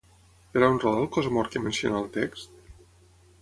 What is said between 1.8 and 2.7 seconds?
el text?